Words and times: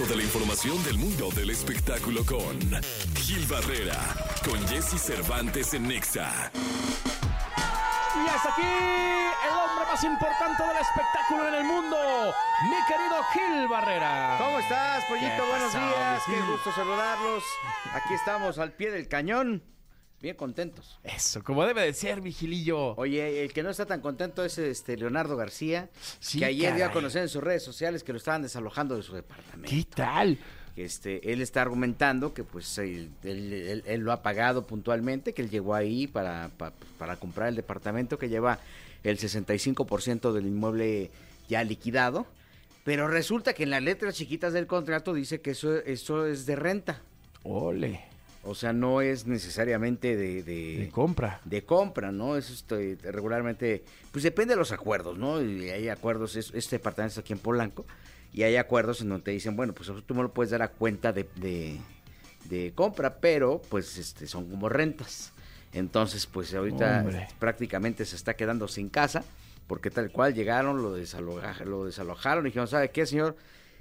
Toda 0.00 0.16
la 0.16 0.22
información 0.22 0.82
del 0.84 0.96
mundo 0.96 1.28
del 1.36 1.50
espectáculo 1.50 2.24
con 2.24 2.58
Gil 3.16 3.44
Barrera, 3.46 3.98
con 4.48 4.66
Jesse 4.66 4.98
Cervantes 4.98 5.74
en 5.74 5.88
Nexa. 5.88 6.50
Y 8.16 8.26
hasta 8.26 8.48
aquí 8.48 8.62
el 8.62 9.54
hombre 9.58 9.84
más 9.92 10.02
importante 10.02 10.62
del 10.62 10.76
espectáculo 10.78 11.48
en 11.48 11.54
el 11.54 11.64
mundo, 11.64 11.98
mi 12.62 12.76
querido 12.88 13.22
Gil 13.34 13.68
Barrera. 13.68 14.36
¿Cómo 14.38 14.58
estás, 14.60 15.04
Pollito? 15.04 15.26
¿Qué 15.36 15.50
Buenos 15.50 15.72
pasó, 15.74 15.86
días. 15.86 16.22
Qué 16.24 16.40
gusto 16.50 16.72
saludarlos. 16.72 17.44
Aquí 17.92 18.14
estamos 18.14 18.58
al 18.58 18.72
pie 18.72 18.90
del 18.92 19.06
cañón. 19.06 19.62
Bien 20.20 20.36
contentos. 20.36 20.98
Eso, 21.02 21.42
como 21.42 21.64
debe 21.64 21.82
de 21.82 21.94
ser, 21.94 22.20
Vigilillo. 22.20 22.94
Oye, 22.96 23.42
el 23.42 23.52
que 23.54 23.62
no 23.62 23.70
está 23.70 23.86
tan 23.86 24.00
contento 24.02 24.44
es 24.44 24.58
este 24.58 24.96
Leonardo 24.96 25.36
García, 25.36 25.88
Sí, 26.18 26.38
que 26.40 26.44
ayer 26.44 26.74
dio 26.74 26.84
a 26.84 26.92
conocer 26.92 27.22
en 27.22 27.28
sus 27.30 27.42
redes 27.42 27.62
sociales 27.62 28.04
que 28.04 28.12
lo 28.12 28.18
estaban 28.18 28.42
desalojando 28.42 28.96
de 28.96 29.02
su 29.02 29.14
departamento. 29.14 29.70
¿Qué 29.70 29.84
tal? 29.84 30.38
Este, 30.76 31.32
él 31.32 31.40
está 31.40 31.62
argumentando 31.62 32.32
que 32.34 32.44
pues 32.44 32.76
él, 32.78 33.10
él- 33.24 33.52
él- 33.52 33.82
él 33.86 34.00
lo 34.00 34.12
ha 34.12 34.22
pagado 34.22 34.66
puntualmente, 34.66 35.32
que 35.34 35.42
él 35.42 35.50
llegó 35.50 35.74
ahí 35.74 36.06
para, 36.06 36.50
pa- 36.56 36.72
para 36.98 37.16
comprar 37.16 37.48
el 37.48 37.56
departamento 37.56 38.18
que 38.18 38.28
lleva 38.28 38.58
el 39.02 39.18
65% 39.18 40.32
del 40.32 40.46
inmueble 40.46 41.10
ya 41.48 41.64
liquidado, 41.64 42.26
pero 42.84 43.08
resulta 43.08 43.54
que 43.54 43.62
en 43.64 43.70
las 43.70 43.82
letras 43.82 44.14
chiquitas 44.14 44.52
del 44.52 44.66
contrato 44.66 45.12
dice 45.14 45.40
que 45.40 45.50
eso, 45.52 45.76
eso 45.78 46.26
es 46.26 46.46
de 46.46 46.56
renta, 46.56 47.02
Ole, 47.42 48.00
o 48.42 48.54
sea, 48.54 48.72
no 48.72 49.00
es 49.02 49.26
necesariamente 49.26 50.16
de, 50.16 50.42
de- 50.42 50.78
de 50.78 50.88
compra. 50.90 51.40
de 51.44 51.62
compra, 51.64 52.10
¿no? 52.12 52.36
Eso 52.36 52.52
este, 52.52 52.96
regularmente, 53.10 53.84
pues 54.12 54.22
depende 54.24 54.54
de 54.54 54.58
los 54.58 54.72
acuerdos, 54.72 55.18
¿no? 55.18 55.42
Y 55.42 55.68
hay 55.70 55.88
acuerdos, 55.88 56.36
es- 56.36 56.52
este 56.54 56.76
departamento 56.76 57.10
está 57.10 57.20
aquí 57.20 57.32
en 57.34 57.38
Polanco, 57.38 57.84
y 58.32 58.42
hay 58.44 58.56
acuerdos 58.56 59.00
en 59.02 59.08
donde 59.10 59.24
te 59.24 59.30
dicen, 59.32 59.56
bueno, 59.56 59.72
pues 59.74 59.90
tú 60.06 60.14
me 60.14 60.22
lo 60.22 60.32
puedes 60.32 60.50
dar 60.52 60.62
a 60.62 60.68
cuenta 60.68 61.12
de, 61.12 61.28
de, 61.36 61.78
de 62.48 62.72
compra, 62.74 63.16
pero 63.16 63.60
pues 63.68 63.98
este, 63.98 64.26
son 64.26 64.48
como 64.48 64.68
rentas. 64.68 65.32
Entonces, 65.72 66.26
pues 66.26 66.52
ahorita 66.54 67.02
Hombre. 67.04 67.28
prácticamente 67.38 68.04
se 68.04 68.16
está 68.16 68.34
quedando 68.34 68.66
sin 68.68 68.88
casa, 68.88 69.22
porque 69.66 69.90
tal 69.90 70.10
cual 70.10 70.34
llegaron, 70.34 70.82
lo, 70.82 70.96
desaloja- 70.96 71.64
lo 71.64 71.84
desalojaron 71.84 72.44
y 72.46 72.48
dijeron, 72.50 72.66
¿sabe 72.68 72.90
qué, 72.90 73.04
señor? 73.06 73.36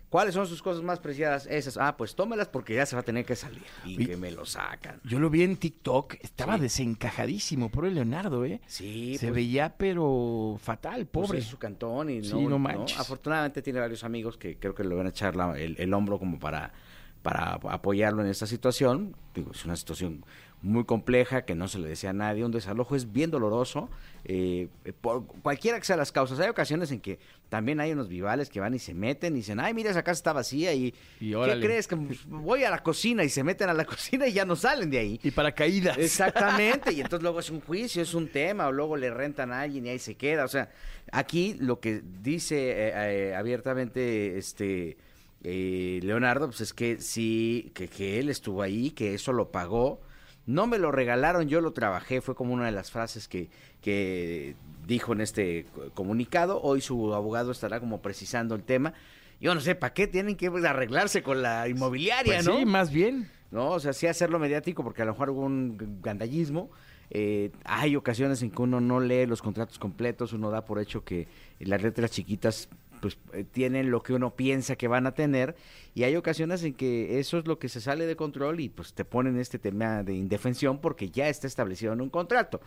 ¿Cuáles 0.09 0.33
son 0.33 0.47
sus 0.47 0.61
cosas 0.63 0.81
más 0.81 0.99
preciadas? 0.99 1.45
Esas. 1.45 1.77
Ah, 1.77 1.95
pues 1.95 2.15
tómelas 2.15 2.47
porque 2.47 2.73
ya 2.73 2.85
se 2.85 2.95
va 2.95 3.01
a 3.01 3.05
tener 3.05 3.25
que 3.25 3.35
salir. 3.35 3.61
Y 3.85 4.01
Y- 4.01 4.05
que 4.07 4.17
me 4.17 4.31
lo 4.31 4.43
sacan. 4.45 4.99
Yo 5.03 5.19
lo 5.19 5.29
vi 5.29 5.43
en 5.43 5.55
TikTok, 5.57 6.15
estaba 6.21 6.55
Sí. 6.55 6.61
desencajadísimo, 6.61 7.69
pobre 7.69 7.91
Leonardo, 7.91 8.43
¿eh? 8.43 8.59
Sí, 8.65 9.17
Se 9.19 9.27
pues, 9.27 9.35
veía, 9.35 9.75
pero 9.77 10.57
fatal, 10.61 11.05
pues, 11.05 11.27
pobre. 11.27 11.39
es 11.39 11.45
su 11.45 11.57
cantón 11.59 12.09
y 12.09 12.23
Sí, 12.23 12.33
no, 12.33 12.41
no 12.41 12.49
no- 12.49 12.59
manches. 12.59 12.99
Afortunadamente 12.99 13.61
tiene 13.61 13.79
varios 13.79 14.03
amigos 14.03 14.35
que 14.37 14.57
creo 14.57 14.73
que 14.73 14.83
le 14.83 14.95
van 14.95 15.05
a 15.05 15.09
echar 15.09 15.35
la- 15.35 15.57
el, 15.59 15.75
el 15.77 15.93
hombro 15.93 16.17
como 16.17 16.39
para, 16.39 16.73
para 17.21 17.53
apoyarlo 17.53 18.21
en 18.23 18.29
esta 18.29 18.47
situación. 18.47 19.15
Digo, 19.35 19.51
es 19.51 19.65
una 19.65 19.75
situación 19.75 20.23
muy 20.61 20.83
compleja 20.83 21.43
que 21.45 21.55
no 21.55 21.67
se 21.69 21.79
le 21.79 21.87
decía 21.87 22.09
a 22.09 22.13
nadie. 22.13 22.43
Un 22.43 22.51
desalojo 22.51 22.95
es 22.95 23.11
bien 23.11 23.31
doloroso. 23.31 23.89
eh, 24.25 24.67
por 25.01 25.25
cualquiera 25.25 25.79
que 25.79 25.85
sean 25.85 25.99
las 25.99 26.11
causas. 26.11 26.39
Hay 26.39 26.49
ocasiones 26.49 26.91
en 26.91 26.99
que 26.99 27.19
también 27.47 27.79
hay 27.79 27.93
unos 27.93 28.09
vivales 28.09 28.49
que 28.49 28.59
van 28.59 28.73
y 28.73 28.79
se 28.79 28.93
meten 28.93 29.33
y 29.33 29.37
dicen, 29.37 29.59
ay, 29.59 29.73
mira, 29.73 29.89
esa 29.91 30.03
casa 30.03 30.17
está 30.19 30.33
vacía 30.33 30.73
y, 30.73 30.93
Y 31.19 31.31
¿qué 31.31 31.59
crees? 31.61 31.87
Que 31.87 31.95
voy 32.27 32.63
a 32.63 32.69
la 32.69 32.83
cocina 32.83 33.23
y 33.23 33.29
se 33.29 33.43
meten 33.43 33.69
a 33.69 33.73
la 33.73 33.85
cocina 33.85 34.27
y 34.27 34.33
ya 34.33 34.45
no 34.45 34.55
salen 34.55 34.89
de 34.89 34.99
ahí. 34.99 35.19
Y 35.23 35.31
paracaídas. 35.31 35.97
Exactamente, 36.29 36.91
y 36.91 37.01
entonces 37.01 37.23
luego 37.23 37.39
es 37.39 37.49
un 37.49 37.61
juicio, 37.61 38.01
es 38.01 38.13
un 38.13 38.27
tema, 38.27 38.67
o 38.67 38.71
luego 38.71 38.97
le 38.97 39.09
rentan 39.09 39.51
a 39.51 39.61
alguien 39.61 39.85
y 39.85 39.89
ahí 39.89 39.99
se 39.99 40.15
queda. 40.15 40.43
O 40.43 40.49
sea, 40.49 40.69
aquí 41.11 41.55
lo 41.59 41.79
que 41.79 42.01
dice 42.21 42.71
eh, 42.71 43.29
eh, 43.29 43.35
abiertamente 43.35 44.37
este 44.37 44.97
eh, 45.43 45.99
Leonardo, 46.03 46.47
pues 46.47 46.61
es 46.61 46.73
que 46.73 46.99
sí, 46.99 47.71
que, 47.73 47.87
que 47.87 48.19
él 48.19 48.29
estuvo 48.29 48.61
ahí, 48.61 48.91
que 48.91 49.13
eso 49.13 49.33
lo 49.33 49.51
pagó. 49.51 50.01
No 50.45 50.65
me 50.65 50.79
lo 50.79 50.91
regalaron, 50.91 51.47
yo 51.47 51.61
lo 51.61 51.73
trabajé, 51.73 52.21
fue 52.21 52.33
como 52.35 52.53
una 52.53 52.65
de 52.65 52.71
las 52.71 52.89
frases 52.91 53.27
que, 53.27 53.49
que 53.81 54.55
dijo 54.87 55.13
en 55.13 55.21
este 55.21 55.65
co- 55.75 55.91
comunicado. 55.93 56.59
Hoy 56.61 56.81
su 56.81 57.13
abogado 57.13 57.51
estará 57.51 57.79
como 57.79 58.01
precisando 58.01 58.55
el 58.55 58.63
tema. 58.63 58.93
Yo 59.39 59.53
no 59.53 59.61
sé, 59.61 59.75
¿para 59.75 59.93
qué 59.93 60.07
tienen 60.07 60.35
que 60.35 60.47
arreglarse 60.47 61.21
con 61.23 61.41
la 61.41 61.67
inmobiliaria, 61.69 62.33
Pues 62.35 62.45
no? 62.45 62.57
sí, 62.57 62.65
más 62.65 62.91
bien. 62.91 63.29
¿no? 63.51 63.69
O 63.71 63.79
sea, 63.79 63.93
sí 63.93 64.05
hacerlo 64.07 64.37
mediático 64.39 64.83
porque 64.83 65.01
a 65.01 65.05
lo 65.05 65.11
mejor 65.13 65.29
hubo 65.29 65.41
un 65.41 65.99
gandallismo. 66.01 66.69
Eh, 67.11 67.51
hay 67.63 67.95
ocasiones 67.95 68.41
en 68.43 68.51
que 68.51 68.61
uno 68.61 68.79
no 68.81 68.99
lee 68.99 69.25
los 69.25 69.41
contratos 69.41 69.79
completos, 69.79 70.33
uno 70.33 70.51
da 70.51 70.65
por 70.65 70.79
hecho 70.79 71.03
que 71.03 71.27
las 71.59 71.81
letras 71.81 72.11
chiquitas 72.11 72.69
pues 73.01 73.17
eh, 73.33 73.43
tienen 73.43 73.91
lo 73.91 74.01
que 74.03 74.13
uno 74.13 74.35
piensa 74.35 74.75
que 74.75 74.87
van 74.87 75.07
a 75.07 75.13
tener 75.13 75.55
y 75.93 76.03
hay 76.03 76.15
ocasiones 76.15 76.63
en 76.63 76.73
que 76.73 77.19
eso 77.19 77.37
es 77.37 77.47
lo 77.47 77.59
que 77.59 77.69
se 77.69 77.81
sale 77.81 78.05
de 78.05 78.15
control 78.15 78.59
y 78.59 78.69
pues 78.69 78.93
te 78.93 79.05
ponen 79.05 79.39
este 79.39 79.59
tema 79.59 80.03
de 80.03 80.13
indefensión 80.13 80.79
porque 80.79 81.09
ya 81.09 81.29
está 81.29 81.47
establecido 81.47 81.93
en 81.93 82.01
un 82.01 82.09
contrato. 82.09 82.61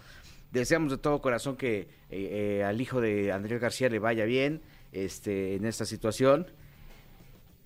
Deseamos 0.51 0.93
de 0.93 0.99
todo 0.99 1.21
corazón 1.21 1.57
que 1.57 1.81
eh, 1.81 1.89
eh, 2.61 2.65
al 2.65 2.81
hijo 2.81 3.01
de 3.01 3.33
Andrés 3.33 3.61
García 3.61 3.89
le 3.89 3.99
vaya 3.99 4.25
bien 4.25 4.61
este, 4.93 5.55
en 5.55 5.65
esta 5.65 5.85
situación 5.85 6.47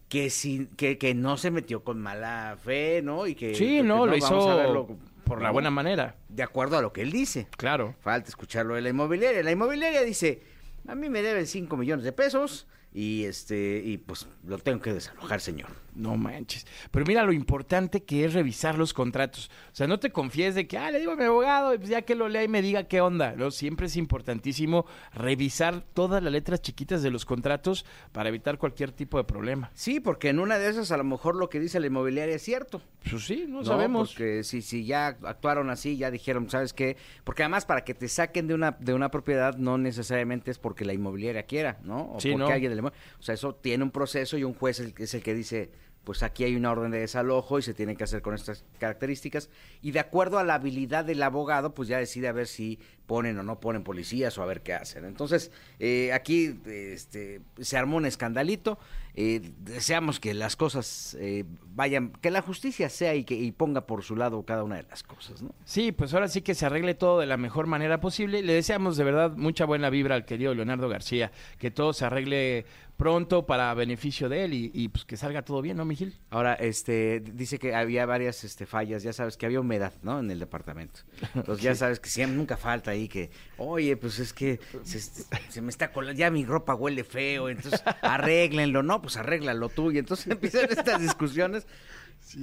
que, 0.09 0.31
sí, 0.31 0.69
que, 0.77 0.99
que 0.99 1.15
no 1.15 1.37
se 1.37 1.51
metió 1.51 1.83
con 1.83 2.01
mala 2.01 2.57
fe, 2.63 3.03
¿no? 3.03 3.27
Y 3.27 3.35
que, 3.35 3.55
Sí, 3.55 3.79
que 3.79 3.83
no, 3.83 4.07
lo 4.07 4.13
vamos 4.13 4.31
a 4.31 4.37
hizo 4.37 4.57
verlo, 4.57 4.99
por 5.25 5.43
la 5.43 5.51
buena 5.51 5.71
manera. 5.71 6.15
De 6.29 6.43
acuerdo 6.43 6.79
a 6.79 6.83
lo 6.83 6.93
que 6.93 7.03
él 7.03 7.11
dice. 7.11 7.49
Claro. 7.57 7.95
Falta 8.01 8.29
escucharlo 8.29 8.75
de 8.75 8.83
la 8.83 8.91
inmobiliaria. 8.91 9.43
La 9.43 9.51
inmobiliaria 9.51 10.03
dice, 10.03 10.43
a 10.89 10.95
mí 10.95 11.09
me 11.09 11.23
deben 11.23 11.47
5 11.47 11.77
millones 11.77 12.05
de 12.05 12.13
pesos 12.13 12.67
y 12.93 13.25
este 13.25 13.83
y 13.85 13.99
pues 13.99 14.27
lo 14.47 14.59
tengo 14.59 14.81
que 14.81 14.93
desalojar, 14.93 15.41
señor. 15.41 15.86
No 15.97 16.17
manches. 16.17 16.67
Pero 16.91 17.07
mira 17.07 17.25
lo 17.25 17.33
importante 17.33 18.03
que 18.05 18.25
es 18.25 18.35
revisar 18.35 18.77
los 18.77 18.93
contratos. 18.93 19.51
O 19.73 19.75
sea, 19.75 19.87
no 19.87 19.99
te 19.99 20.13
confíes 20.13 20.55
de 20.55 20.67
que, 20.69 20.77
ah, 20.77 20.91
le 20.91 20.99
digo 21.01 21.13
a 21.13 21.17
mi 21.17 21.25
abogado, 21.25 21.73
y 21.75 21.79
pues 21.79 21.89
ya 21.89 22.03
que 22.03 22.15
lo 22.15 22.29
lea 22.29 22.45
y 22.45 22.49
me 22.49 22.61
diga 22.61 22.85
qué 22.85 23.01
onda. 23.01 23.35
No, 23.35 23.51
siempre 23.51 23.87
es 23.87 23.97
importantísimo 23.97 24.85
revisar 25.15 25.83
todas 25.95 26.23
las 26.23 26.33
letras 26.33 26.61
chiquitas 26.61 27.03
de 27.03 27.11
los 27.11 27.25
contratos 27.25 27.87
para 28.13 28.29
evitar 28.29 28.59
cualquier 28.59 28.93
tipo 28.93 29.17
de 29.19 29.25
problema. 29.25 29.71
Sí, 29.75 30.01
porque 30.01 30.29
en 30.29 30.39
una 30.39 30.59
de 30.59 30.69
esas 30.69 30.93
a 30.93 30.97
lo 30.97 31.05
mejor 31.05 31.35
lo 31.37 31.49
que 31.49 31.61
dice 31.61 31.81
la 31.81 31.87
inmobiliaria 31.87 32.35
es 32.35 32.43
cierto. 32.43 32.83
Pues 33.11 33.25
sí, 33.25 33.47
no, 33.49 33.59
No, 33.61 33.65
sabemos. 33.65 34.11
Porque 34.13 34.45
si, 34.45 34.61
si 34.63 34.85
ya 34.85 35.07
actuaron 35.23 35.71
así, 35.71 35.97
ya 35.97 36.11
dijeron, 36.11 36.51
¿sabes 36.51 36.73
qué? 36.73 36.97
Porque 37.25 37.43
además 37.43 37.65
para 37.65 37.85
que 37.85 37.95
te 37.95 38.09
saquen 38.09 38.47
de 38.49 38.55
una, 38.55 38.73
de 38.73 38.93
una 38.95 39.11
propiedad 39.11 39.57
no 39.57 39.79
necesariamente 39.79 40.51
es 40.51 40.59
porque 40.59 40.85
la 40.85 40.93
inmobiliaria 40.93 41.45
quiera, 41.45 41.79
¿no? 41.85 42.13
O 42.13 42.21
Sí, 42.21 42.33
porque 42.33 42.45
no. 42.45 42.53
alguien 42.53 42.71
de 42.71 42.77
la 42.77 42.83
inmo- 42.83 42.93
O 43.19 43.23
sea, 43.23 43.35
eso 43.35 43.55
tiene 43.55 43.83
un 43.85 43.91
proceso 43.91 44.37
y 44.37 44.45
un 44.45 44.53
juez 44.55 44.81
el- 44.81 44.95
es 44.99 45.15
el 45.15 45.23
que 45.23 45.35
dice, 45.35 45.71
pues 46.07 46.23
aquí 46.23 46.45
hay 46.45 46.55
una 46.55 46.71
orden 46.71 46.93
de 46.93 47.01
desalojo 47.01 47.59
y 47.59 47.63
se 47.63 47.75
tiene 47.75 47.97
que 47.97 48.05
hacer 48.05 48.23
con 48.23 48.33
estas 48.33 48.65
características. 48.79 49.51
Y 49.83 49.91
de 49.91 49.99
acuerdo 49.99 50.39
a 50.39 50.45
la 50.45 50.55
habilidad 50.55 51.05
del 51.05 51.21
abogado, 51.21 51.75
pues 51.75 51.89
ya 51.89 51.99
decide 51.99 52.29
a 52.29 52.33
ver 52.33 52.47
si 52.47 52.79
ponen 53.07 53.39
o 53.39 53.43
no 53.43 53.61
ponen 53.61 53.85
policías 53.85 54.37
o 54.39 54.43
a 54.43 54.47
ver 54.47 54.63
qué 54.63 54.75
hacen. 54.75 55.05
Entonces, 55.05 55.51
eh, 55.79 56.13
aquí 56.13 56.59
este, 56.67 57.41
se 57.59 57.77
armó 57.77 57.97
un 57.97 58.07
escandalito. 58.07 58.79
Eh, 59.19 59.53
deseamos 59.61 60.21
que 60.21 60.35
las 60.35 60.57
cosas 60.57 61.17
eh, 61.19 61.45
vayan, 61.75 62.11
que 62.21 62.31
la 62.31 62.43
justicia 62.43 62.91
sea 62.91 63.15
y 63.15 63.25
que 63.25 63.35
y 63.35 63.51
ponga 63.51 63.87
por 63.87 64.03
su 64.03 64.15
lado 64.15 64.43
cada 64.43 64.63
una 64.63 64.77
de 64.77 64.83
las 64.83 65.03
cosas, 65.03 65.41
¿no? 65.41 65.55
Sí, 65.65 65.91
pues 65.91 66.13
ahora 66.13 66.29
sí 66.29 66.43
que 66.43 66.55
se 66.55 66.67
arregle 66.67 66.95
todo 66.95 67.21
de 67.21 67.27
la 67.27 67.39
mejor 67.39 67.67
manera 67.67 67.99
posible. 67.99 68.43
Le 68.43 68.53
deseamos 68.53 68.99
de 68.99 69.05
verdad 69.05 69.33
mucha 69.35 69.65
buena 69.65 69.89
vibra 69.89 70.17
al 70.17 70.27
querido 70.27 70.55
Leonardo 70.55 70.89
García, 70.91 71.33
que 71.59 71.71
todo 71.71 71.95
se 71.95 72.05
arregle 72.05 72.67
pronto 72.97 73.47
para 73.47 73.73
beneficio 73.75 74.29
de 74.29 74.45
él 74.45 74.55
y, 74.55 74.71
y, 74.75 74.89
pues 74.89 75.05
que 75.05 75.17
salga 75.17 75.43
todo 75.43 75.63
bien, 75.63 75.77
¿no, 75.77 75.85
Miguel? 75.85 76.15
Ahora, 76.31 76.55
este, 76.55 77.21
dice 77.21 77.59
que 77.59 77.75
había 77.75 78.07
varias 78.07 78.43
este, 78.45 78.67
fallas, 78.67 79.03
ya 79.03 79.13
sabes 79.13 79.37
que 79.37 79.47
había 79.47 79.61
humedad, 79.61 79.93
¿no? 80.03 80.19
En 80.19 80.31
el 80.31 80.39
departamento. 80.39 81.01
Entonces 81.35 81.63
ya 81.63 81.75
sabes 81.75 82.01
que 82.01 82.09
siempre 82.09 82.37
nunca 82.37 82.57
falta 82.57 82.91
ahí 82.97 83.09
que, 83.09 83.31
oye, 83.59 83.97
pues 83.97 84.19
es 84.19 84.33
que 84.33 84.59
se, 84.83 85.01
se 85.01 85.61
me 85.63 85.71
está 85.71 85.93
colando, 85.93 86.19
ya 86.19 86.31
mi 86.31 86.45
ropa 86.45 86.75
huele 86.75 87.05
feo, 87.05 87.49
entonces 87.49 87.83
arréglenlo, 88.03 88.83
¿no? 88.83 89.01
Pues 89.01 89.17
arréglalo 89.17 89.69
tú. 89.69 89.93
Y 89.93 89.99
entonces 89.99 90.27
empiezan 90.31 90.69
estas 90.71 91.01
discusiones. 91.01 91.67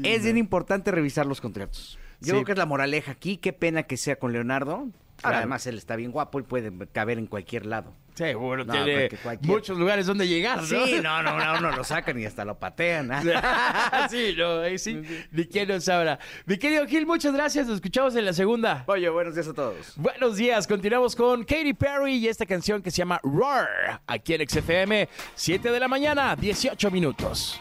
es 0.04 0.24
bien 0.24 0.38
importante 0.38 0.92
revisar 0.92 1.26
los 1.26 1.42
contratos. 1.42 1.98
Yo 2.22 2.28
Sí. 2.28 2.32
creo 2.32 2.46
que 2.46 2.52
es 2.54 2.58
la 2.58 2.66
moraleja 2.66 3.12
aquí, 3.12 3.38
qué 3.38 3.52
pena 3.54 3.84
que 3.84 3.98
sea 3.98 4.16
con 4.18 4.32
Leonardo. 4.32 4.88
Claro. 5.18 5.38
Además, 5.38 5.68
él 5.68 5.78
está 5.78 5.96
bien 5.96 6.12
guapo 6.12 6.40
y 6.40 6.44
puede 6.44 6.72
caber 6.92 7.18
en 7.18 7.28
cualquier 7.28 7.66
lado. 7.66 7.94
Seguro, 8.16 8.64
No, 8.64 8.74
tiene 8.74 9.10
cualquier- 9.10 9.52
muchos 9.52 9.78
lugares 9.78 10.06
donde 10.06 10.28
llegar, 10.28 10.58
¿no? 10.62 10.86
Sí, 10.86 11.00
no, 11.02 11.24
no, 11.24 11.38
no, 11.38 11.60
no 11.60 11.72
lo 11.76 11.84
sacan 11.84 12.20
y 12.20 12.26
hasta 12.26 12.46
lo 12.46 12.58
patean. 12.60 13.12
¿ah? 13.12 14.08
sí, 14.12 14.36
no, 14.38 14.60
ahí 14.60 14.78
sí, 14.78 15.02
ni 15.32 15.46
quién 15.46 15.68
nos 15.68 15.86
sabrá. 15.86 16.20
Mi 16.46 16.58
querido 16.58 16.86
Gil, 16.88 17.06
muchas 17.06 17.34
gracias, 17.34 17.66
nos 17.68 17.76
escuchamos 17.76 18.16
en 18.16 18.26
la 18.26 18.34
segunda. 18.34 18.84
Oye, 18.88 19.10
buenos 19.10 19.34
días 19.36 19.48
a 19.48 19.54
todos. 19.54 19.94
Buenos 19.96 20.38
días, 20.38 20.68
continuamos 20.68 21.16
con 21.16 21.44
Katy 21.44 21.74
Perry 21.74 22.16
y 22.18 22.28
esta 22.28 22.46
canción 22.46 22.82
que 22.82 22.92
se 22.92 22.98
llama 22.98 23.20
Roar, 23.24 24.02
aquí 24.08 24.34
en 24.36 24.48
XFM, 24.48 25.10
7 25.36 25.72
de 25.72 25.80
la 25.80 25.88
mañana, 25.88 26.36
18 26.36 26.92
minutos. 26.92 27.60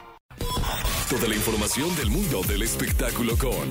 Toda 1.09 1.29
la 1.29 1.35
información 1.35 1.95
del 1.97 2.09
mundo 2.11 2.43
del 2.49 2.63
espectáculo 2.63 3.37
con 3.37 3.71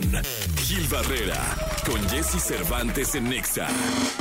Gil 0.57 0.87
Barrera, 0.87 1.41
con 1.85 2.01
Jesse 2.09 2.41
Cervantes 2.41 3.15
en 3.15 3.29
Nexa. 3.29 3.67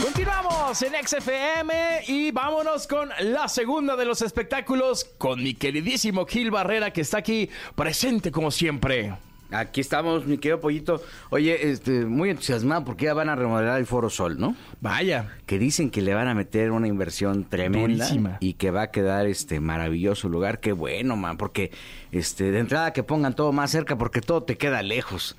Continuamos 0.02 0.82
en 0.82 0.92
XFM 1.06 2.02
y 2.06 2.30
vámonos 2.30 2.86
con 2.86 3.10
la 3.20 3.48
segunda 3.48 3.96
de 3.96 4.04
los 4.04 4.22
espectáculos 4.22 5.04
con 5.18 5.42
mi 5.42 5.54
queridísimo 5.54 6.26
Gil 6.26 6.50
Barrera 6.50 6.92
que 6.92 7.00
está 7.00 7.18
aquí 7.18 7.50
presente 7.74 8.30
como 8.30 8.50
siempre. 8.50 9.12
Aquí 9.52 9.80
estamos, 9.80 10.26
mi 10.26 10.38
querido 10.38 10.60
Pollito. 10.60 11.02
Oye, 11.30 11.70
este, 11.70 12.04
muy 12.04 12.30
entusiasmado 12.30 12.84
porque 12.84 13.06
ya 13.06 13.14
van 13.14 13.28
a 13.28 13.34
remodelar 13.34 13.78
el 13.78 13.86
Foro 13.86 14.08
Sol, 14.08 14.38
¿no? 14.38 14.54
Vaya. 14.80 15.36
Que 15.46 15.58
dicen 15.58 15.90
que 15.90 16.02
le 16.02 16.14
van 16.14 16.28
a 16.28 16.34
meter 16.34 16.70
una 16.70 16.86
inversión 16.86 17.44
tremenda 17.44 18.04
Durísima. 18.04 18.36
y 18.40 18.54
que 18.54 18.70
va 18.70 18.82
a 18.82 18.90
quedar 18.92 19.26
este 19.26 19.58
maravilloso 19.58 20.28
lugar. 20.28 20.60
Qué 20.60 20.72
bueno, 20.72 21.16
man, 21.16 21.36
porque 21.36 21.72
este 22.12 22.52
de 22.52 22.60
entrada 22.60 22.92
que 22.92 23.02
pongan 23.02 23.34
todo 23.34 23.52
más 23.52 23.72
cerca 23.72 23.98
porque 23.98 24.20
todo 24.20 24.44
te 24.44 24.56
queda 24.56 24.82
lejos. 24.82 25.36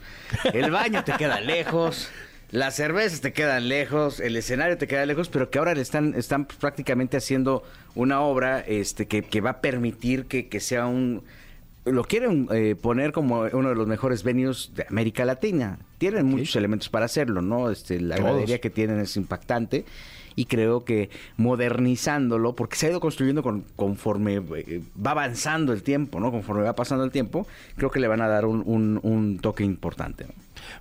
El 0.53 0.71
baño 0.71 1.03
te 1.03 1.13
queda 1.13 1.39
lejos. 1.39 2.09
Las 2.49 2.75
cervezas 2.75 3.21
te 3.21 3.31
quedan 3.31 3.69
lejos, 3.69 4.19
el 4.19 4.35
escenario 4.35 4.77
te 4.77 4.85
queda 4.85 5.05
lejos, 5.05 5.29
pero 5.29 5.49
que 5.49 5.57
ahora 5.57 5.73
le 5.73 5.81
están, 5.81 6.15
están 6.15 6.43
prácticamente 6.45 7.15
haciendo 7.15 7.63
una 7.95 8.19
obra 8.19 8.59
este, 8.59 9.07
que, 9.07 9.21
que 9.21 9.39
va 9.39 9.51
a 9.51 9.61
permitir 9.61 10.25
que, 10.25 10.49
que 10.49 10.59
sea 10.59 10.85
un, 10.85 11.23
lo 11.85 12.03
quieren 12.03 12.47
eh, 12.51 12.75
poner 12.79 13.11
como 13.11 13.41
uno 13.53 13.69
de 13.69 13.75
los 13.75 13.87
mejores 13.87 14.23
venues 14.23 14.71
de 14.75 14.85
América 14.89 15.25
Latina. 15.25 15.79
Tienen 15.97 16.25
muchos 16.27 16.55
elementos 16.55 16.89
para 16.89 17.05
hacerlo, 17.05 17.41
¿no? 17.41 17.69
Este, 17.71 17.99
la 17.99 18.15
Todos. 18.17 18.29
gradería 18.31 18.59
que 18.61 18.69
tienen 18.69 18.99
es 18.99 19.17
impactante 19.17 19.85
y 20.35 20.45
creo 20.45 20.85
que 20.85 21.09
modernizándolo, 21.37 22.53
porque 22.55 22.75
se 22.75 22.87
ha 22.87 22.89
ido 22.89 22.99
construyendo 22.99 23.43
con- 23.43 23.65
conforme 23.75 24.35
eh, 24.55 24.81
va 25.05 25.11
avanzando 25.11 25.73
el 25.73 25.83
tiempo, 25.83 26.19
¿no? 26.19 26.31
Conforme 26.31 26.63
va 26.63 26.73
pasando 26.75 27.03
el 27.03 27.11
tiempo, 27.11 27.47
creo 27.75 27.89
que 27.91 27.99
le 27.99 28.07
van 28.07 28.21
a 28.21 28.27
dar 28.27 28.45
un, 28.45 28.63
un- 28.65 28.99
un 29.03 29.39
toque 29.39 29.63
importante. 29.63 30.25
¿no? 30.25 30.33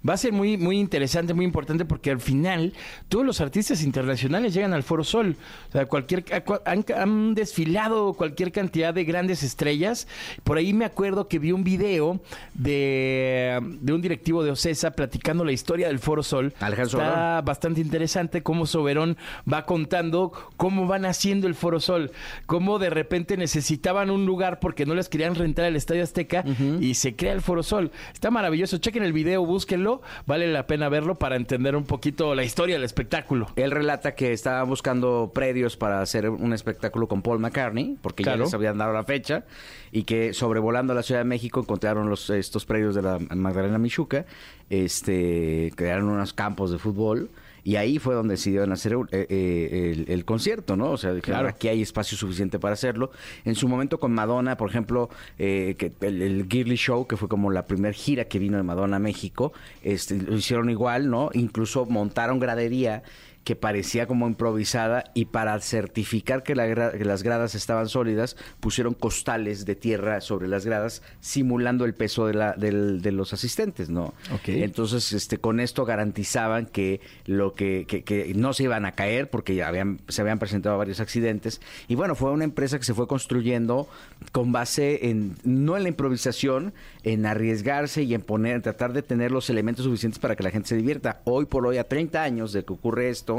Va 0.08 0.14
a 0.14 0.16
ser 0.16 0.32
muy, 0.32 0.56
muy 0.56 0.78
interesante, 0.78 1.34
muy 1.34 1.44
importante 1.44 1.84
porque 1.84 2.10
al 2.10 2.20
final 2.20 2.72
todos 3.08 3.24
los 3.24 3.40
artistas 3.40 3.82
internacionales 3.82 4.54
llegan 4.54 4.72
al 4.72 4.82
Foro 4.82 5.04
Sol. 5.04 5.36
O 5.68 5.72
sea, 5.72 5.86
cualquier, 5.86 6.24
han, 6.64 6.84
han 6.96 7.34
desfilado 7.34 8.14
cualquier 8.14 8.52
cantidad 8.52 8.92
de 8.94 9.04
grandes 9.04 9.42
estrellas. 9.42 10.06
Por 10.44 10.58
ahí 10.58 10.72
me 10.72 10.84
acuerdo 10.84 11.28
que 11.28 11.38
vi 11.38 11.52
un 11.52 11.64
video 11.64 12.20
de, 12.54 13.58
de 13.80 13.92
un 13.92 14.00
directivo 14.02 14.42
de 14.44 14.50
Ocesa 14.50 14.92
platicando 14.92 15.44
la 15.44 15.52
historia 15.52 15.88
del 15.88 15.98
Foro 15.98 16.22
Sol. 16.22 16.54
Alejandro 16.60 16.98
Está 17.00 17.12
Soberón. 17.14 17.44
bastante 17.44 17.80
interesante 17.80 18.42
cómo 18.42 18.66
Soberón 18.66 19.16
va 19.50 19.64
contando 19.66 20.32
cómo 20.56 20.86
van 20.86 21.04
haciendo 21.04 21.46
el 21.46 21.54
Foro 21.54 21.80
Sol. 21.80 22.12
Cómo 22.46 22.78
de 22.78 22.90
repente 22.90 23.36
necesitaban 23.36 24.10
un 24.10 24.26
lugar 24.26 24.60
porque 24.60 24.86
no 24.86 24.94
les 24.94 25.08
querían 25.08 25.34
rentar 25.34 25.64
el 25.66 25.76
Estadio 25.76 26.02
Azteca 26.02 26.44
y 26.80 26.94
se 26.94 27.16
crea 27.16 27.32
el 27.32 27.40
Foro 27.40 27.62
Sol. 27.62 27.90
Está 28.12 28.30
maravilloso. 28.30 28.78
Chequen 28.78 29.02
el 29.02 29.12
video, 29.12 29.42
búsquenlo. 29.80 30.02
Vale 30.26 30.46
la 30.52 30.66
pena 30.66 30.88
verlo 30.88 31.16
para 31.16 31.36
entender 31.36 31.76
un 31.76 31.84
poquito 31.84 32.34
la 32.34 32.44
historia 32.44 32.74
del 32.76 32.84
espectáculo. 32.84 33.48
Él 33.56 33.70
relata 33.70 34.14
que 34.14 34.32
estaba 34.32 34.62
buscando 34.64 35.30
predios 35.34 35.76
para 35.76 36.00
hacer 36.00 36.28
un 36.28 36.52
espectáculo 36.52 37.08
con 37.08 37.22
Paul 37.22 37.38
McCartney, 37.40 37.96
porque 38.00 38.22
Claro. 38.22 38.38
ya 38.40 38.44
les 38.44 38.54
habían 38.54 38.78
dado 38.78 38.92
la 38.92 39.04
fecha, 39.04 39.44
y 39.92 40.04
que 40.04 40.32
sobrevolando 40.34 40.94
la 40.94 41.02
Ciudad 41.02 41.20
de 41.20 41.24
México 41.24 41.60
encontraron 41.60 42.08
los, 42.08 42.30
estos 42.30 42.64
predios 42.64 42.94
de 42.94 43.02
la 43.02 43.18
Magdalena 43.34 43.78
Michuca, 43.78 44.24
este, 44.68 45.72
crearon 45.76 46.08
unos 46.08 46.32
campos 46.32 46.70
de 46.70 46.78
fútbol. 46.78 47.30
Y 47.64 47.76
ahí 47.76 47.98
fue 47.98 48.14
donde 48.14 48.34
decidieron 48.34 48.72
hacer 48.72 48.94
eh, 49.12 49.26
eh, 49.28 49.92
el, 49.96 50.12
el 50.12 50.24
concierto, 50.24 50.76
¿no? 50.76 50.92
O 50.92 50.96
sea, 50.96 51.12
Claro. 51.20 51.48
aquí 51.48 51.68
hay 51.68 51.82
espacio 51.82 52.16
suficiente 52.16 52.58
para 52.58 52.74
hacerlo. 52.74 53.10
En 53.44 53.54
su 53.54 53.68
momento 53.68 53.98
con 53.98 54.12
Madonna, 54.12 54.56
por 54.56 54.70
ejemplo, 54.70 55.10
eh, 55.38 55.74
que 55.78 55.92
el, 56.00 56.22
el 56.22 56.46
Girly 56.48 56.76
Show, 56.76 57.06
que 57.06 57.16
fue 57.16 57.28
como 57.28 57.50
la 57.50 57.66
primera 57.66 57.92
gira 57.92 58.24
que 58.24 58.38
vino 58.38 58.56
de 58.56 58.62
Madonna 58.62 58.96
a 58.96 59.00
México, 59.00 59.52
este, 59.82 60.16
lo 60.20 60.36
hicieron 60.36 60.70
igual, 60.70 61.10
¿no? 61.10 61.30
Incluso 61.34 61.86
montaron 61.86 62.38
gradería 62.38 63.02
que 63.44 63.56
parecía 63.56 64.06
como 64.06 64.28
improvisada 64.28 65.04
y 65.14 65.24
para 65.26 65.58
certificar 65.60 66.42
que, 66.42 66.54
la 66.54 66.66
gra- 66.68 66.92
que 66.96 67.04
las 67.06 67.22
gradas 67.22 67.54
estaban 67.54 67.88
sólidas 67.88 68.36
pusieron 68.60 68.92
costales 68.94 69.64
de 69.64 69.74
tierra 69.74 70.20
sobre 70.20 70.46
las 70.46 70.66
gradas 70.66 71.02
simulando 71.20 71.84
el 71.86 71.94
peso 71.94 72.26
de, 72.26 72.34
la, 72.34 72.52
del- 72.52 73.00
de 73.00 73.12
los 73.12 73.32
asistentes, 73.32 73.88
¿no? 73.88 74.12
Ok. 74.34 74.48
Entonces, 74.48 75.12
este, 75.14 75.38
con 75.38 75.58
esto 75.58 75.84
garantizaban 75.86 76.66
que 76.66 77.00
lo 77.24 77.54
que, 77.54 77.86
que- 77.88 78.02
que 78.04 78.32
no 78.34 78.52
se 78.52 78.64
iban 78.64 78.84
a 78.84 78.92
caer 78.92 79.30
porque 79.30 79.54
ya 79.54 79.68
habían, 79.68 80.00
se 80.08 80.20
habían 80.20 80.38
presentado 80.38 80.76
varios 80.76 81.00
accidentes. 81.00 81.60
Y 81.88 81.94
bueno, 81.94 82.14
fue 82.14 82.30
una 82.32 82.44
empresa 82.44 82.78
que 82.78 82.84
se 82.84 82.92
fue 82.94 83.06
construyendo 83.08 83.88
con 84.32 84.52
base 84.52 85.08
en, 85.08 85.36
no 85.44 85.76
en 85.78 85.84
la 85.84 85.88
improvisación, 85.88 86.74
en 87.04 87.24
arriesgarse 87.24 88.02
y 88.02 88.12
en 88.14 88.20
poner, 88.20 88.56
en 88.56 88.62
tratar 88.62 88.92
de 88.92 89.02
tener 89.02 89.32
los 89.32 89.48
elementos 89.48 89.86
suficientes 89.86 90.18
para 90.18 90.36
que 90.36 90.42
la 90.42 90.50
gente 90.50 90.68
se 90.68 90.76
divierta. 90.76 91.22
Hoy 91.24 91.46
por 91.46 91.66
hoy, 91.66 91.78
a 91.78 91.84
30 91.84 92.22
años 92.22 92.52
de 92.52 92.64
que 92.64 92.72
ocurre 92.74 93.08
esto, 93.08 93.29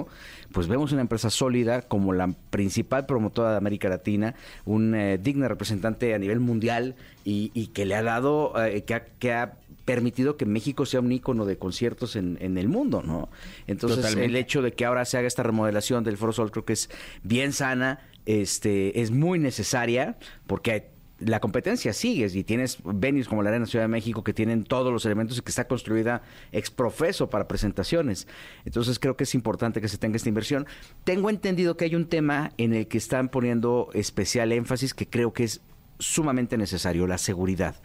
pues 0.52 0.68
vemos 0.68 0.92
una 0.92 1.02
empresa 1.02 1.30
sólida 1.30 1.82
como 1.84 2.14
la 2.14 2.34
principal 2.50 3.06
promotora 3.06 3.52
de 3.52 3.58
América 3.58 3.90
Latina, 3.90 4.36
un 4.66 4.94
eh, 4.96 5.18
digna 5.18 5.48
representante 5.48 6.14
a 6.14 6.18
nivel 6.20 6.40
mundial 6.40 6.96
y, 7.26 7.52
y 7.54 7.68
que 7.68 7.86
le 7.86 7.96
ha 7.96 8.04
dado, 8.04 8.54
eh, 8.64 8.84
que 8.84 8.94
ha- 8.96 9.06
que 9.20 9.32
ha 9.34 9.54
permitido 9.86 10.38
que 10.38 10.46
México 10.46 10.86
sea 10.86 11.00
un 11.00 11.12
ícono 11.12 11.46
de 11.46 11.58
conciertos 11.58 12.16
en, 12.16 12.38
en 12.40 12.58
el 12.58 12.68
mundo, 12.70 13.02
¿no? 13.04 13.30
Entonces, 13.68 13.98
Totalmente. 14.02 14.26
el 14.26 14.36
hecho 14.36 14.62
de 14.62 14.74
que 14.74 14.86
ahora 14.86 15.06
se 15.06 15.18
haga 15.18 15.28
esta 15.28 15.44
remodelación 15.44 16.04
del 16.04 16.18
Foro 16.18 16.32
Sol 16.34 16.52
creo 16.52 16.66
que 16.66 16.74
es 16.74 16.90
bien 17.24 17.52
sana, 17.52 18.00
este, 18.28 19.02
es 19.02 19.10
muy 19.12 19.40
necesaria, 19.40 20.18
porque 20.48 20.72
hay- 20.72 20.84
la 21.26 21.40
competencia 21.40 21.94
sigue 21.94 22.28
y 22.34 22.44
tienes 22.44 22.80
venues 22.84 23.28
como 23.28 23.44
la 23.44 23.50
Arena 23.50 23.66
Ciudad 23.66 23.86
de 23.86 23.90
México 23.90 24.24
que 24.24 24.34
tienen 24.34 24.64
todos 24.64 24.92
los 24.92 25.06
elementos 25.06 25.38
y 25.38 25.42
que 25.42 25.50
está 25.50 25.68
construida 25.68 26.24
ex 26.52 26.70
profeso 26.72 27.30
para 27.30 27.48
presentaciones. 27.48 28.28
Entonces 28.66 29.00
creo 29.00 29.16
que 29.16 29.24
es 29.24 29.36
importante 29.36 29.82
que 29.82 29.88
se 29.88 29.98
tenga 29.98 30.18
esta 30.18 30.30
inversión. 30.30 30.68
Tengo 31.04 31.30
entendido 31.30 31.78
que 31.78 31.86
hay 31.86 31.96
un 31.96 32.08
tema 32.08 32.52
en 32.58 32.74
el 32.74 32.88
que 32.88 32.98
están 32.98 33.30
poniendo 33.30 33.90
especial 33.94 34.52
énfasis 34.52 34.94
que 34.94 35.08
creo 35.08 35.34
que 35.34 35.44
es 35.44 35.62
sumamente 36.00 36.58
necesario, 36.58 37.08
la 37.08 37.18
seguridad. 37.18 37.76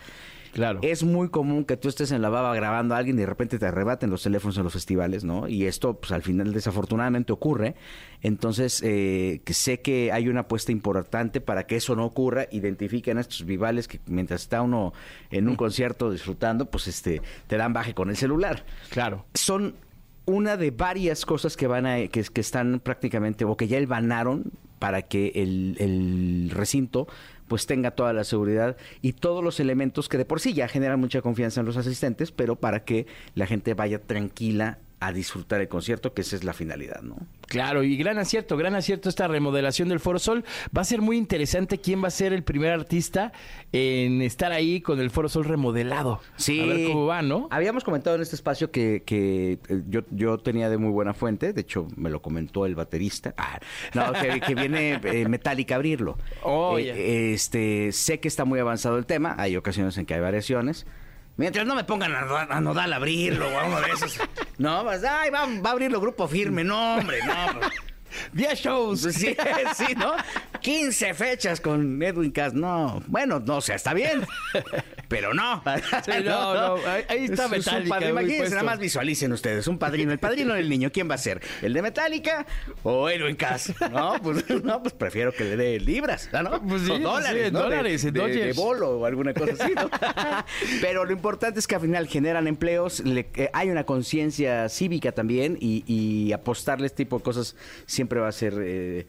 Claro. 0.56 0.79
Es 0.81 1.05
muy 1.05 1.29
común 1.29 1.67
que 1.67 1.76
tú 1.76 1.91
estés 1.91 2.12
en 2.12 2.23
la 2.23 2.31
baba 2.31 2.55
grabando 2.55 2.94
a 2.94 2.99
alguien 2.99 3.17
y 3.19 3.20
de 3.20 3.26
repente 3.26 3.58
te 3.58 3.67
arrebaten 3.67 4.08
los 4.08 4.23
teléfonos 4.23 4.56
en 4.56 4.64
los 4.64 4.73
festivales, 4.73 5.23
¿no? 5.23 5.49
Y 5.49 5.67
esto, 5.67 6.00
pues 6.00 6.12
al 6.12 6.23
final 6.23 6.55
desafortunadamente 6.55 7.31
ocurre. 7.31 7.75
Entonces, 8.23 8.81
eh, 8.82 9.43
que 9.44 9.53
sé 9.53 9.82
que 9.82 10.12
hay 10.12 10.31
una 10.31 10.41
apuesta 10.41 10.73
importante 10.73 11.43
para 11.43 11.67
que 11.67 11.76
eso 11.76 11.94
no 11.94 12.06
ocurra. 12.06 12.47
Identifiquen 12.50 13.19
a 13.19 13.20
estos 13.20 13.44
vivales 13.44 13.87
que 13.87 14.00
mientras 14.06 14.41
está 14.41 14.62
uno 14.62 14.94
en 15.31 15.47
un 15.47 15.56
concierto 15.56 16.11
disfrutando, 16.11 16.70
pues 16.70 16.88
este, 16.88 17.20
te 17.49 17.58
dan 17.58 17.75
baje 17.75 17.93
con 17.93 18.08
el 18.08 18.17
celular 18.17 18.64
Claro. 18.88 19.26
son 19.35 19.75
una 20.25 20.56
de 20.56 20.70
varias 20.70 21.26
cosas 21.26 21.55
que 21.55 21.67
van 21.67 21.85
a 21.85 21.99
que, 22.08 22.25
que 22.25 22.41
están 22.41 22.81
prácticamente 22.81 23.44
o 23.44 23.58
que 23.58 23.69
ya 23.69 23.76
elvanaron 23.76 24.53
para 24.78 25.02
que 25.02 25.32
el, 25.34 25.76
el 25.78 26.50
recinto 26.50 27.06
pues 27.49 27.67
tenga 27.67 27.93
toda 27.93 28.12
la 28.12 28.25
seguridad 28.25 28.76
y 29.02 29.12
todos 29.12 29.43
los 29.43 29.61
elementos 29.61 30.08
que 30.08 30.19
de 30.19 30.25
por 30.25 30.40
sí 30.40 30.52
ya 30.52 30.69
generan 30.69 31.00
mucha 31.00 31.23
confianza 31.23 31.60
en 31.60 31.67
los 31.67 31.77
asistentes, 31.77 32.32
pero 32.32 32.56
para 32.56 32.84
que 32.84 33.06
la 33.34 33.46
gente 33.46 33.74
vaya 33.74 34.00
tranquila 34.00 34.79
a 35.06 35.13
disfrutar 35.13 35.60
el 35.60 35.69
concierto, 35.69 36.13
que 36.15 36.22
esa 36.22 36.36
es 36.36 36.44
la 36.44 36.53
finalidad, 36.53 37.03
¿no? 37.03 37.17
Claro, 37.48 37.82
y 37.84 37.96
gran 37.96 38.19
acierto, 38.19 38.56
gran 38.56 38.75
acierto 38.75 39.08
esta 39.08 39.29
remodelación 39.29 39.89
del 39.89 40.01
Foro 40.01 40.19
Sol. 40.19 40.44
Va 40.77 40.82
a 40.82 40.84
ser 40.84 41.01
muy 41.01 41.17
interesante 41.17 41.79
quién 41.79 42.03
va 42.03 42.08
a 42.08 42.10
ser 42.10 42.32
el 42.32 42.43
primer 42.43 42.72
artista 42.72 43.32
en 43.72 44.20
estar 44.22 44.53
ahí 44.53 44.81
con 44.81 45.01
el 45.01 45.10
Foro 45.10 45.29
Sol 45.29 45.44
remodelado. 45.44 46.20
Sí. 46.36 46.60
A 46.60 46.67
ver 46.67 46.86
cómo 46.89 47.06
va, 47.06 47.22
¿no? 47.22 47.48
Habíamos 47.51 47.84
comentado 47.84 48.17
en 48.17 48.22
este 48.22 48.34
espacio 48.36 48.70
que, 48.70 49.03
que, 49.06 49.58
eh, 49.69 49.82
yo, 49.89 50.01
yo 50.10 50.39
tenía 50.39 50.69
de 50.69 50.77
muy 50.79 50.91
buena 50.91 51.15
fuente, 51.15 51.53
de 51.53 51.60
hecho 51.60 51.86
me 51.96 52.10
lo 52.10 52.20
comentó 52.22 52.67
el 52.67 52.75
baterista, 52.75 53.34
Ah, 53.36 53.60
no, 53.94 54.13
que, 54.13 54.41
que 54.41 54.55
viene 54.55 55.01
eh, 55.05 55.29
Metallica 55.29 55.75
a 55.75 55.77
abrirlo. 55.77 56.19
Oh, 56.43 56.79
Eh, 56.79 57.32
este, 57.32 57.93
sé 57.93 58.19
que 58.20 58.29
está 58.29 58.44
muy 58.44 58.58
avanzado 58.58 58.98
el 58.98 59.06
tema, 59.06 59.34
hay 59.39 59.56
ocasiones 59.56 59.96
en 59.98 60.06
que 60.06 60.15
hay 60.15 60.20
variaciones. 60.20 60.86
Mientras 61.39 61.67
no 61.67 61.75
me 61.75 61.84
pongan 61.84 62.15
a, 62.15 62.43
a 62.44 62.60
Nodal 62.63 62.93
a 62.94 62.96
abrirlo 62.96 63.46
o 63.48 63.58
a 63.58 63.65
uno 63.67 63.81
de 63.82 63.91
esos. 63.93 64.19
No, 64.58 64.84
pues, 64.84 65.05
ay, 65.05 65.31
va, 65.31 65.46
va 65.46 65.70
a 65.70 65.72
abrirlo 65.72 66.01
Grupo 66.01 66.27
Firme. 66.29 66.65
No, 66.65 66.96
hombre, 66.96 67.19
no. 67.25 67.60
pues. 67.60 67.72
10 68.32 68.58
shows. 68.58 69.03
Pues 69.03 69.15
sí, 69.15 69.36
sí, 69.77 69.94
¿no? 69.96 70.15
15 70.60 71.15
fechas 71.15 71.60
con 71.60 72.03
Edwin 72.03 72.31
Cass. 72.31 72.55
No, 72.55 73.03
bueno, 73.06 73.41
no, 73.41 73.56
o 73.56 73.60
sea, 73.60 73.77
está 73.77 73.93
bien. 73.94 74.27
Pero 75.08 75.34
no. 75.34 75.63
Sí, 76.05 76.10
no, 76.25 76.55
no, 76.79 76.86
ahí- 76.86 77.05
ahí 77.08 77.25
está 77.27 77.44
Es 77.46 77.51
Metallica, 77.51 78.01
muy 78.01 78.08
Imagínense, 78.08 78.51
nada 78.51 78.63
más 78.63 78.79
visualicen 78.79 79.32
ustedes. 79.32 79.67
Un 79.69 79.79
padrino. 79.79 80.13
El 80.13 80.19
padrino 80.19 80.55
del 80.55 80.69
niño, 80.69 80.91
¿quién 80.93 81.08
va 81.10 81.15
a 81.15 81.19
ser? 81.19 81.41
¿El 81.63 81.72
de 81.72 81.82
Metallica 81.82 82.46
o 82.82 83.08
Edwin 83.08 83.36
Cass? 83.36 83.72
No, 83.91 84.15
pues, 84.22 84.44
no, 84.65 84.82
pues 84.82 84.94
prefiero 84.94 85.32
que 85.32 85.44
le 85.44 85.56
dé 85.56 85.81
libras, 85.81 86.29
¿no? 86.32 86.60
Pues 86.63 86.82
sí, 86.82 86.91
o 86.91 86.96
sí, 86.96 87.03
dólares, 87.03 87.46
en 87.48 87.53
¿no? 87.53 87.58
De- 87.60 87.65
dólares, 87.67 88.03
de, 88.03 88.10
de 88.13 88.20
Dodgers. 88.20 88.56
bolo 88.56 88.91
o 88.98 89.06
alguna 89.06 89.32
cosa 89.34 89.53
así, 89.65 89.72
¿no? 89.75 89.91
Pero 90.81 91.05
lo 91.05 91.13
importante 91.13 91.58
es 91.60 91.67
que 91.67 91.75
al 91.77 91.81
final 91.81 92.06
generan 92.08 92.46
empleos, 92.46 93.01
le- 93.01 93.29
eh, 93.34 93.51
hay 93.53 93.70
una 93.70 93.84
conciencia 93.84 94.69
cívica 94.69 95.13
también 95.13 95.56
y, 95.60 95.84
y 95.86 96.32
apostarle 96.32 96.86
este 96.86 97.05
tipo 97.05 97.19
de 97.19 97.22
cosas 97.25 97.56
siempre 97.86 98.20
va 98.20 98.29
a 98.29 98.32
ser 98.32 98.55
eh, 98.60 99.06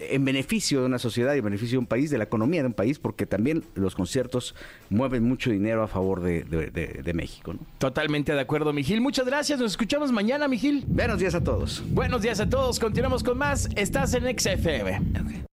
en 0.00 0.24
beneficio 0.24 0.80
de 0.80 0.86
una 0.86 0.98
sociedad 0.98 1.34
y 1.34 1.38
en 1.38 1.44
beneficio 1.44 1.74
de 1.76 1.78
un 1.80 1.86
país, 1.86 2.10
de 2.10 2.18
la 2.18 2.24
economía 2.24 2.62
de 2.62 2.68
un 2.68 2.72
país, 2.74 2.98
porque 2.98 3.26
también 3.26 3.64
los 3.74 3.94
conciertos 3.94 4.54
mueven 4.88 5.22
mucho 5.24 5.50
dinero 5.50 5.82
a 5.82 5.88
favor 5.88 6.22
de, 6.22 6.42
de- 6.44 6.70
de- 6.70 7.02
de 7.02 7.14
México. 7.14 7.52
¿no? 7.52 7.60
Totalmente 7.78 8.32
de 8.32 8.40
acuerdo, 8.40 8.72
Mijil. 8.72 9.00
Muchas 9.00 9.26
gracias. 9.26 9.60
Nos 9.60 9.72
escuchamos 9.72 10.12
mañana, 10.12 10.48
Mijil. 10.48 10.84
Buenos 10.86 11.18
días 11.18 11.34
a 11.34 11.42
todos. 11.44 11.82
Buenos 11.90 12.22
días 12.22 12.40
a 12.40 12.48
todos. 12.48 12.78
Continuamos 12.80 13.22
con 13.22 13.36
más. 13.38 13.68
Estás 13.76 14.14
en 14.14 14.24
XFM. 14.38 15.49